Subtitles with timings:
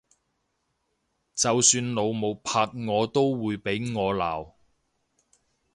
[1.35, 4.53] 就算老母拍我都會俾我鬧！